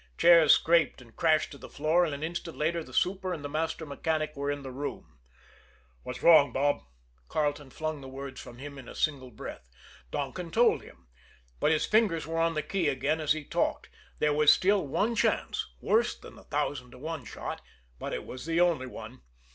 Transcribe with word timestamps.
Chairs 0.17 0.51
scraped 0.55 0.99
and 0.99 1.15
crashed 1.15 1.51
to 1.51 1.59
the 1.59 1.69
floor, 1.69 2.05
and 2.05 2.15
an 2.15 2.23
instant 2.23 2.57
later 2.57 2.83
the 2.83 2.91
super 2.91 3.33
and 3.33 3.45
the 3.45 3.47
master 3.47 3.85
mechanic 3.85 4.35
were 4.35 4.49
in 4.49 4.63
the 4.63 4.71
room. 4.71 5.19
"What's 6.01 6.23
wrong, 6.23 6.51
Bob?" 6.51 6.81
Carleton 7.29 7.69
flung 7.69 8.01
the 8.01 8.07
words 8.07 8.41
from 8.41 8.57
him 8.57 8.79
in 8.79 8.89
a 8.89 8.95
single 8.95 9.29
breath. 9.29 9.69
Donkin 10.09 10.49
told 10.49 10.81
them. 10.81 11.05
But 11.59 11.71
his 11.71 11.85
fingers 11.85 12.25
were 12.25 12.39
on 12.39 12.55
the 12.55 12.63
key 12.63 12.87
again 12.87 13.21
as 13.21 13.33
he 13.33 13.43
talked. 13.45 13.89
There 14.17 14.33
was 14.33 14.51
still 14.51 14.87
one 14.87 15.15
chance, 15.15 15.67
worse 15.81 16.17
than 16.17 16.33
the 16.35 16.45
thousand 16.45 16.89
to 16.93 16.97
one 16.97 17.23
shot; 17.23 17.61
but 17.99 18.11
it 18.11 18.25
was 18.25 18.47
the 18.47 18.59
only 18.59 18.87
one. 18.87 19.21